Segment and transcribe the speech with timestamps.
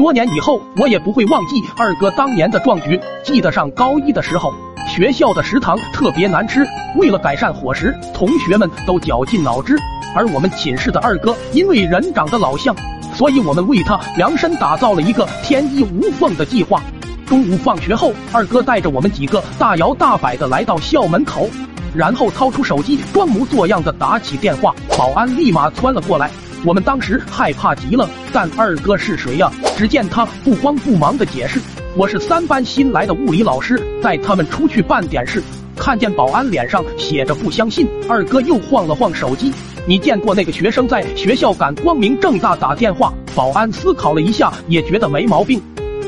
[0.00, 2.98] 多年以后，我也不会忘记二哥当年的壮举。
[3.22, 4.50] 记得上高一的时候，
[4.88, 9.76] 学校的食堂特别难吃，为了改善伙食，同学们都绞尽脑汁。
[10.14, 12.74] 而我们寝室的二哥，因为人长得老像，
[13.12, 16.82] 所以我们为他量身打造了一个天衣无缝的计划。
[17.26, 21.46] 中午放学后，二哥带着我们几个大摇大摆的来到校门口，
[21.94, 24.74] 然后掏出手机，装模作样的打起电话。
[24.96, 26.30] 保安立马窜了过来，
[26.64, 28.08] 我们当时害怕极了。
[28.32, 29.50] 但二哥是谁呀？
[29.76, 31.60] 只见他不慌不忙的解释
[31.96, 35.42] ：“我是三班新来的物理老师，带他们出去办点事。”
[35.76, 39.50] 看见保安脸上写着不相信，二哥又晃了晃手机。
[39.86, 43.12] 你见过那个学生在学校敢光明正大打电话？
[43.34, 45.60] 保安思考了一下，也觉得没毛病。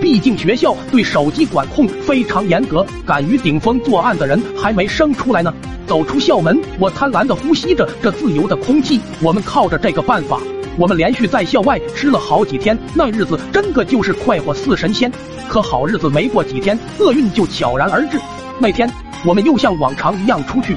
[0.00, 5.52] 毕竟学校对手机管控非常严格，敢于顶风作案的人还没生出来呢。
[5.86, 9.00] 走出校门，我贪婪地呼吸着这自由的空气。
[9.22, 10.40] 我们靠着这个办法，
[10.76, 15.10] 我们连续在校外吃了好几天，那日子真个就是快活似神仙。
[15.48, 18.20] 可好日子没过几天，厄运就悄然而至。
[18.58, 18.90] 那天，
[19.24, 20.76] 我们又像往常一样出去。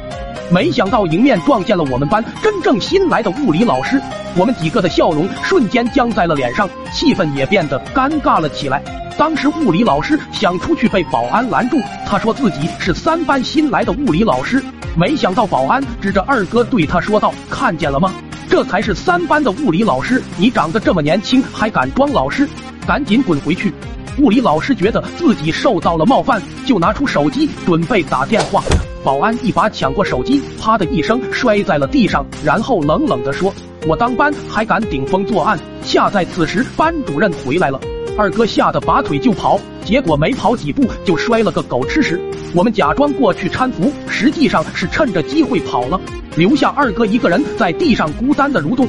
[0.51, 4.01] 没想到迎面撞见了我们班真正新来的物理老师，
[4.35, 8.81] 我们几个的笑容瞬间僵在了脸上，气氛也变得尴尬了起来。
[9.15, 11.77] 当时物理老师想出去被保安拦住，
[12.07, 14.63] 他说自己是三班新来的物理老师，
[14.97, 18.11] 没想到保安指着二哥对他说道：“看见了吗？
[18.49, 22.49] 这才是三班的物理老师，你长得这么年轻还敢装老师，
[22.87, 23.71] 赶紧滚回去！”
[24.17, 28.63] 物理老师觉得自己受到了冒犯，就拿出手机准备打电话。
[29.03, 33.53] 保安一把抢过手机，啪的一声摔在了地上，然后冷冷地说
[33.87, 37.79] ：“我当班还敢顶风作案！”恰在此时，班主任回来了，
[38.17, 42.19] 二哥吓得拔腿就跑，结果没跑几步就摔了个狗吃屎。
[42.53, 45.99] 我们假装过去搀扶，实际上是趁着机会跑了，
[46.35, 48.85] 留下二哥一个人在地上孤单的蠕动。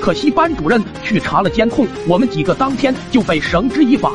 [0.00, 4.12] 可惜班主任去查了监控，我们几个当天就被绳之以法。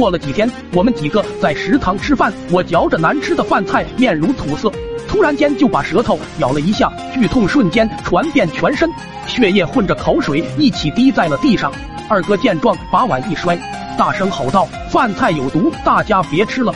[0.00, 4.72] 过了几天，我们几个在食堂吃饭，我嚼着难吃的饭菜，面如土色，
[5.06, 8.88] 突然间就把舌头咬了一下，剧痛瞬间传遍全身，
[9.26, 11.70] 血液混着口水一起滴在了地上。
[12.08, 13.58] 二哥见状，把碗一摔，
[13.98, 16.74] 大声吼道：“饭菜有毒，大家别吃了！”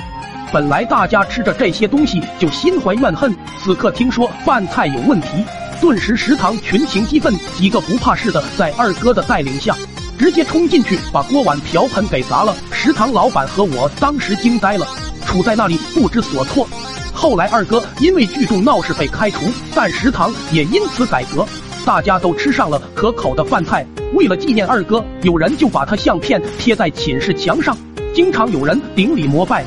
[0.53, 5.29] 本来大家吃着这些东西就心怀怨恨，此刻听说饭菜有问题，
[5.81, 9.75] 顿时食堂群情激愤，几个不怕事的在二哥的带领下。
[10.19, 14.87] 直接冲进去把锅碗瓢盆给砸了，食堂老板和我当时惊呆了，
[15.27, 16.67] 杵在那里不知所措。
[17.13, 21.47] 后来二哥因为聚众闹事被开除，但食堂也因此改革，
[21.85, 23.87] 大家都吃上了可口的饭菜。
[24.15, 27.77] 为了纪念二哥，有人就把他相片贴在寝室墙上，
[28.15, 29.65] 经常有人顶礼膜拜。